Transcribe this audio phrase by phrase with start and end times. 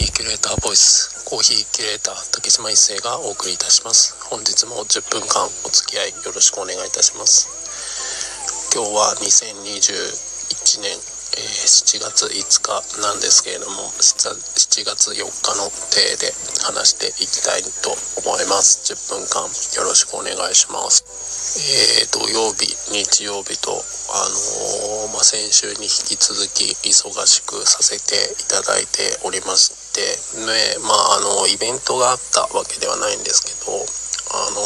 [0.00, 4.16] ヒーキュレーターボイスコーヒーキュレーター竹島一生がお送りいたします。
[4.32, 8.72] 本日も10分間お付き合いよろしくお願いいたします。
[8.72, 10.96] 今日は2021年、
[11.36, 16.32] えー、7月5日なんですけれども 7, 月4日の手で
[16.66, 18.82] 話していきたいと思います。
[18.92, 19.46] 10分間
[19.78, 21.20] よろしくお願いします。
[21.40, 30.02] えー、土曜日日曜日とあのー、まあ、先週に引き続き忙しくさせていただいておりまして
[30.46, 34.62] ねまああのイベントがあったわけではないんですけどあの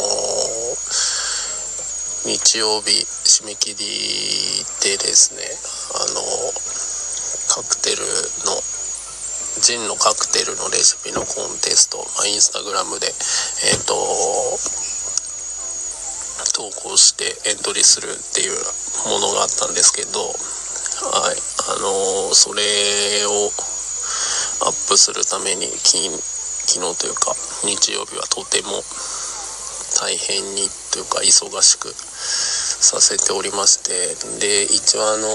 [2.25, 3.85] ー、日曜日締め切り
[4.81, 5.41] でですね
[5.93, 6.21] あの
[7.55, 8.03] カクテル
[8.43, 8.51] の
[9.63, 13.95] ジンのカクテルのレシピのコンテスト、まあ、インスタグラムでえっ、と
[16.51, 18.59] 投稿してエントリーするっていう
[19.07, 22.63] ものがあったんですけど、はい、あの、それ
[23.23, 23.47] を
[24.67, 27.31] アップするために昨日というか
[27.63, 28.83] 日曜日はとても
[30.03, 35.27] 大変にというか忙しくさせておりましてで一応あの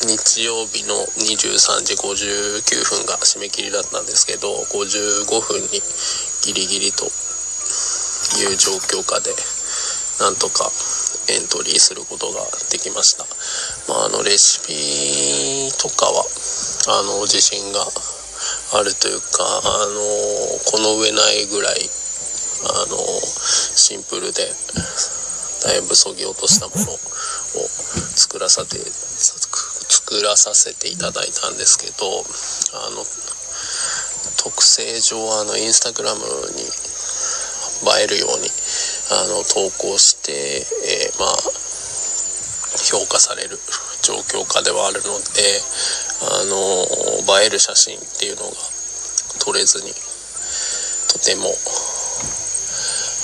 [0.00, 5.76] 日曜日の23時59分が締め切りだったんですけど55分に
[6.40, 9.28] ギリギリという状況下で
[10.24, 10.72] なんとか
[11.28, 12.40] エントリーすることが
[12.72, 13.28] できました。
[13.92, 14.72] まあ、あのレシピ
[15.76, 16.24] とかは
[16.88, 20.00] あの自信があるというかあの
[20.64, 22.96] この上ないぐらいあの
[23.76, 24.48] シンプルで
[25.64, 26.96] だいぶそぎ落としたものを
[28.16, 28.76] 作らさて
[30.10, 33.06] 作らさせていただいたんですけどあの
[34.42, 36.18] 特性上あのインスタグラム
[36.50, 38.50] に映えるように
[39.14, 41.38] あの投稿して、えー、まあ
[42.90, 43.54] 評価される
[44.02, 45.62] 状況下ではあるので
[46.26, 48.50] あの映える写真っていうのが
[49.38, 49.94] 撮れずに
[51.06, 51.54] とても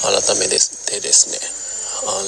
[0.07, 0.55] 改めて
[1.03, 1.66] ですね
[2.05, 2.21] あ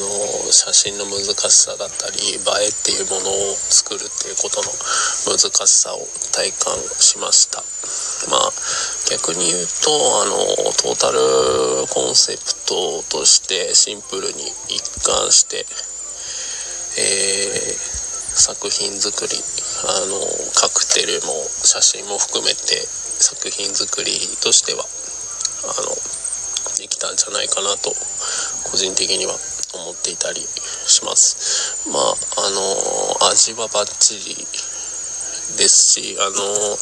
[0.46, 1.20] の写真の難
[1.50, 4.72] しさだったり映えっていうものを作るっていうことの
[5.28, 6.00] 難しさを
[6.32, 7.60] 体感しました。
[8.32, 8.52] まあ
[9.12, 10.36] 逆に言うとあの
[10.80, 11.20] トータル
[11.92, 14.40] コンセプトとしてシンプルに
[14.72, 15.64] 一貫して、
[16.96, 17.76] えー、
[18.36, 20.16] 作品作りあの
[20.56, 21.32] カクテルも
[21.64, 22.84] 写真も含めて
[23.20, 24.12] 作品作り
[24.42, 25.92] としてはあの
[26.78, 27.90] できたんじゃないかなと
[28.70, 29.32] 個人的には
[29.74, 30.40] 思っていたり
[30.86, 31.88] します。
[31.90, 32.50] まああ
[33.24, 34.46] の味はバッチリ
[35.56, 36.76] ですしあの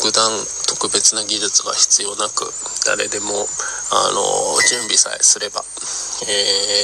[0.00, 0.30] 特段
[0.68, 2.48] 特別な技術が必要なく
[2.86, 4.22] 誰でもあの
[4.64, 6.32] 準備さえすれば、え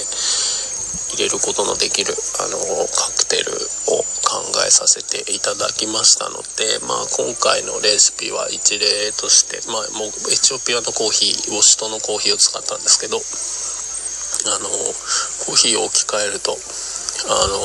[0.05, 2.59] ー、入れることのできるあの
[2.93, 13.17] カクテルを考えさせていただきましたので、まあ、今回のレシピは一例として、まあ、もうエチオピアのコーヒーウォシュトのコーヒーを使ったんですけど
[14.45, 14.69] あの
[15.47, 16.57] コーヒーを置き換えるとあ
[17.49, 17.61] の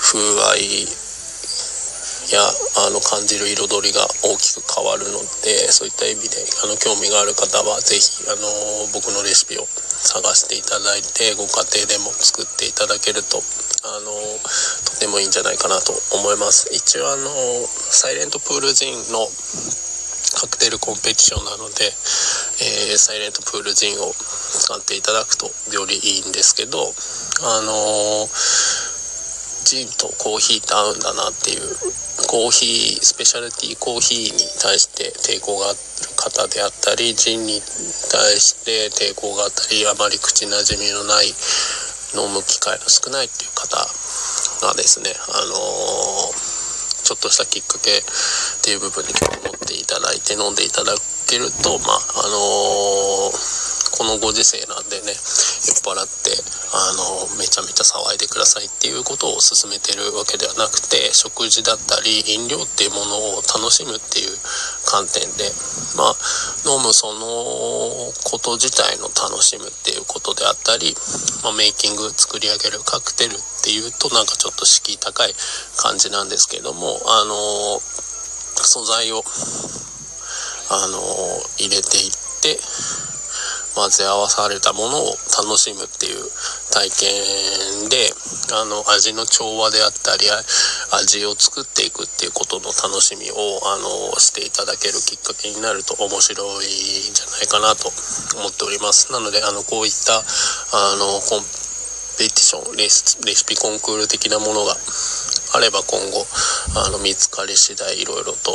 [0.00, 0.86] 風合い
[2.32, 2.40] や
[2.86, 3.56] あの感じる彩
[3.88, 13.40] りが大きく変わるのでそういった意味であの興味がある方は是非あの僕のレシピを探していただいてご家庭でも作っていただけると
[13.88, 14.12] あの
[14.84, 16.68] とてもいいんじゃないかなと思います。
[16.74, 17.30] 一応あの
[17.70, 19.24] サイレントプールジンの
[20.36, 21.88] カクテルコンペティションなので、
[22.60, 28.30] えー、サイレントプールジンを使っていただくとよりいいんですけどあのー、
[29.64, 31.62] ジンとコーヒーって合うんだなっていう
[32.26, 35.78] コーヒースペシャルティーコーヒーに対して抵抗がある
[36.18, 37.62] 方であったりジンに
[38.10, 41.30] 対して抵抗があったりあまり口なじみのない
[42.18, 43.78] 飲む機会の少ないっていう方
[44.66, 45.14] がですね。
[45.30, 46.58] あのー
[47.08, 48.04] ちょっとしたきっかけっ
[48.60, 50.92] ていう部分に持っていただいて飲んでいただ
[51.28, 56.32] けるとまああのー、このご時世なんでね酔っ払って
[56.72, 64.32] あのー、めちゃめちゃ騒いでくださいっていうことを勧めてるわけではなくて食事だったり飲料っていうものを楽しむっていう
[64.88, 65.44] 観点で
[66.00, 66.16] まあ
[66.64, 70.96] 飲むそのこと自体の楽しむっていうことであったり、
[71.44, 75.32] まあ、メイキング作り上げるカクテルっていうとなんかちょっと敷居高い
[75.76, 77.36] 感じなんですけどもあの
[78.64, 79.20] 素材を
[80.70, 80.98] あの
[81.58, 82.12] 入れていっ
[82.42, 82.58] て
[83.78, 86.18] 混ぜ合わされたものを楽しむっていう
[86.74, 86.90] 体
[87.86, 88.10] 験で
[88.58, 90.26] あの味の調和であったり
[90.98, 93.38] 味を作っていくっていうことの楽しみを
[93.70, 97.86] あのしていただけるきっかけになると面白いんじゃないかなと
[98.42, 99.12] 思っております。
[99.12, 101.46] なのであのこういったあのコン
[102.18, 104.74] ペティションレシレシピコンクール的なものが
[105.54, 106.26] あれば今後
[106.76, 108.52] あの見つかり次第いろいろと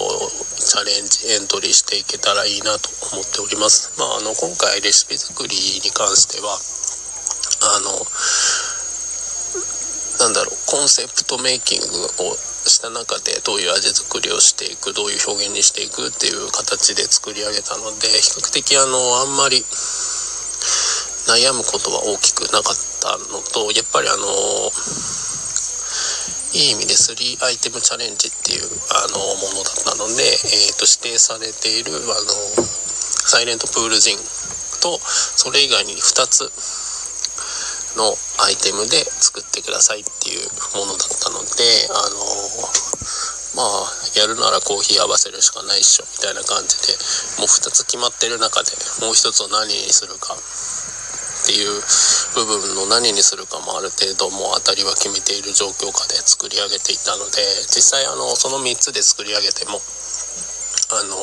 [0.60, 3.98] チャレンジエントリーしていけたらいいなと思っております。
[3.98, 7.98] まあ、あの今回レシピ作りに関してはあの
[10.19, 11.86] なんだろうコンセプトメイキング
[12.30, 12.38] を
[12.69, 19.60] した中でどういう味作りをしていくどういう表現にしていくっていう形で作り上げたので比較的あのあんまり
[21.28, 24.28] 悩むことは大きくなかったのとやっぱりあの
[26.53, 32.29] いい意味で3アイテムチャレンジっていうあのものだったので、えーと、指定されているあの
[33.25, 34.17] サイレントプールジン
[34.85, 36.45] とそれ以外に2つ
[37.97, 38.05] の
[38.45, 40.45] アイテムで作ってくださいっていう
[40.77, 42.21] ものだったのであの
[43.57, 46.94] まあやるならコーヒー合わせるしかないっしょみたいな感じで
[47.38, 50.33] もう2つ決まってる中でもう1つを何にするか
[51.44, 51.75] っていう
[52.40, 61.19] 部分の何にするかもある程度もう当たりは決めている状況下で作り上げていたので実際あのその3つで作り上げてもあの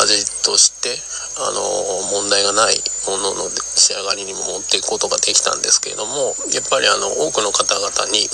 [0.00, 0.16] 味
[0.46, 0.96] として
[1.36, 1.60] あの
[2.08, 8.28] 問題がないものの仕上がりにも持っていくことができたんですけれどもやっぱりあの多くの方々に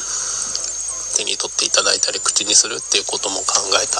[1.17, 3.99] 手に取っていただいたり口にするっていうことも考えた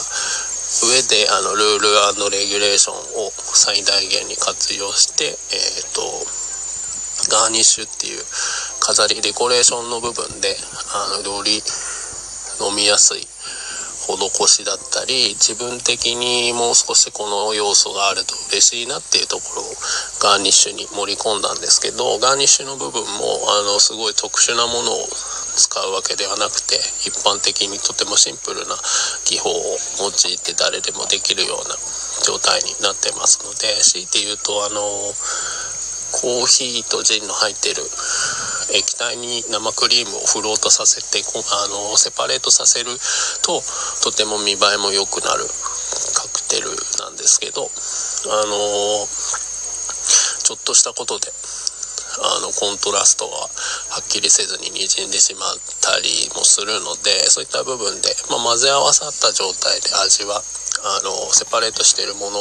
[0.85, 6.03] 上であのルールレギュレーションを最大限に活用して、えーと、
[7.33, 8.21] ガーニッシュっていう
[8.81, 10.53] 飾りデコレーションの部分で
[10.93, 11.63] あのより
[12.61, 13.27] 飲みやすい
[14.15, 19.67] 施しだったり自分的にもう少しこの要素があると嬉しいなっていうところを
[20.23, 23.09] ガーニッシュに盛り込んだんですけどガーニッシュの部分も
[23.59, 25.03] あのすごい特殊なものを
[25.57, 26.77] 使うわけではなくて
[27.09, 28.77] 一般的にとてもシンプルな
[29.25, 31.75] 技法を用いて誰でもできるような
[32.23, 34.81] 状態になってますので強いて言うとあの
[36.21, 37.83] コーヒーとジンの入ってる
[38.73, 42.91] 液体に生クリームをフロートさせてあのセパレートさせる
[43.45, 43.61] と
[44.05, 45.45] とても見栄えも良くなる
[46.17, 46.71] カクテル
[47.05, 47.67] なんですけどあ
[48.47, 48.57] の
[50.43, 51.29] ちょっとしたことで
[52.23, 62.39] あのコントラストがはっきりせずににじんでしまったりもするのでそういった部分で、まあ、混ぜ合わさった状態で味はあのセパレートしてるもの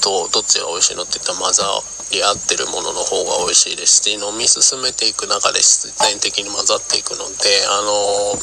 [0.00, 1.64] とどっちが美味しいのっていったら混ざ
[2.12, 8.38] り合ってるものの方が美味しいですし飲み進めていく中で必然的に混ざっていくのであの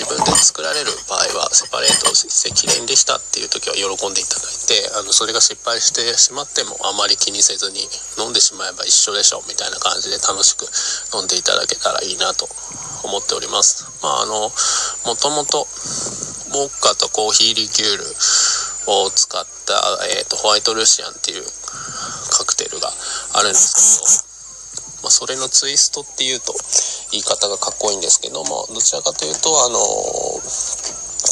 [0.00, 7.84] 自分で作られる場合はセパレートしてきれいでしたっていう時は喜んでいただいてあのそれが失敗してしまってもあまり気にせずに
[8.16, 10.64] 飲んでしまえば一緒でしょみたいな感じで楽しく
[11.12, 12.48] 飲んでいただけたらいいなと
[13.04, 13.84] 思っております。
[14.00, 14.48] まああの
[15.04, 18.08] もともとウォッカとコーヒーリキュール
[19.04, 19.76] を使った、
[20.16, 21.44] えーと、ホワイトルシアンっていう
[22.32, 22.88] カクテルが
[23.36, 24.29] あるんですけど、
[25.10, 26.54] まあ、それのツイストっていうと
[27.10, 29.82] 言い方がかっこいいんですけどもどちらかというとあの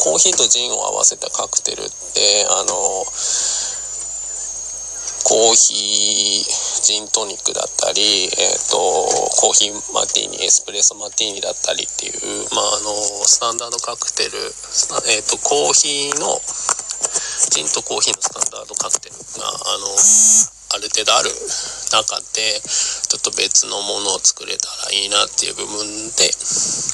[0.03, 2.75] コーヒーとジンを合わせたカクテルってあの
[5.23, 8.79] コーヒージントニックだったり、えーと、
[9.37, 12.95] コーヒーマティーニエスプレッソマティーニだったりっていう、まあ、あの
[13.29, 14.39] スタンダードカクテル、
[15.11, 16.33] えーと、コーヒーの
[17.53, 21.29] ジンとコーヒーのスタンダードカクテルがあのある程度ある。
[21.89, 25.81] 中でちょっと別のものを作れたらいいなっていう部分
[26.13, 26.29] で、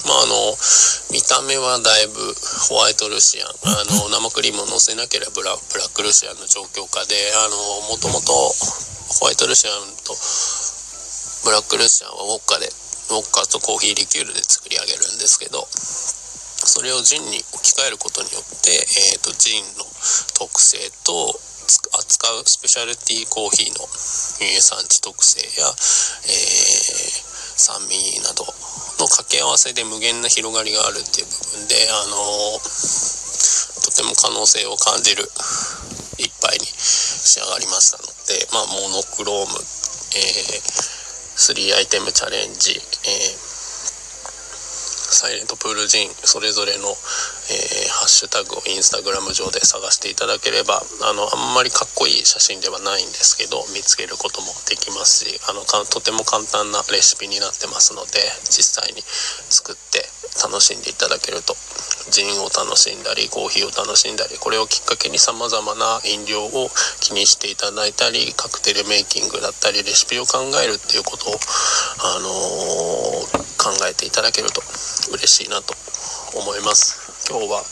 [0.07, 0.55] まあ、あの
[1.11, 2.15] 見た目はだいぶ
[2.71, 3.51] ホワイトルシアン。
[3.75, 7.57] あの 生クリームをのせなければブラブラックルシアンの状況下であの
[7.91, 8.31] もともと
[9.19, 10.15] ホワイトルシアンと
[11.43, 12.71] ブラックルシアンはウォッカで
[13.09, 19.85] ウォッカとコーヒーリキュールで作り上げるんですけどそれをジンに置き換えることによって、えーとジンの
[20.33, 21.39] 特性と
[21.93, 23.85] 扱うスペシャルティーコーヒーの
[24.61, 25.75] 産地特性や、えー、
[27.57, 28.45] 酸味など
[28.99, 32.65] の掛け合わせで無限な広がりがあるっていう部分で、あのー、
[33.85, 35.23] とても可能性を感じる
[36.17, 39.57] 一杯に仕上がりましたので、まあ、モノクローム、
[40.15, 40.61] えー、
[41.37, 43.54] 3アイテムチャレンジ、えー
[45.15, 58.19] サイレントプールジンそれぞれの、えー、ハッシュタグをインスタグラム上で探していただければあのあんまりかっこいい写真ではないんですけど見つけることもできますしあのとても簡単なレシピになってますので
[58.51, 59.01] 実際に
[59.49, 60.03] 作って
[60.43, 61.55] 楽しんでいただけると
[62.11, 66.69] ジンを楽しんだりコーヒーを楽しんだりこれをきっかけにさまざまな飲料を
[67.01, 74.61] 気にしていただいたりカクテルメイキングだったりレシピを考えるっていうことを、あのー、考えていただけると
[75.09, 75.73] 嬉しいなと
[76.37, 77.01] 思います。
[77.27, 77.63] 今日は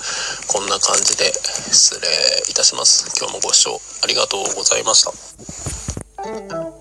[0.47, 1.31] こんな感じで
[1.71, 2.07] 失礼
[2.49, 3.13] いたします。
[3.19, 6.72] 今日もご視聴ありがとうございました。